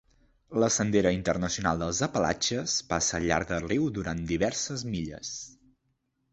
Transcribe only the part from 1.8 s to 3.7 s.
dels Apalatxes passa al llarg del